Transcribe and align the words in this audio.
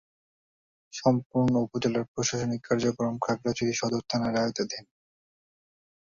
সম্পূর্ণ 0.93 1.53
উপজেলার 1.65 2.05
প্রশাসনিক 2.13 2.61
কার্যক্রম 2.67 3.15
খাগড়াছড়ি 3.25 3.73
সদর 3.73 4.01
থানার 4.09 4.35
আওতাধীন। 4.35 4.85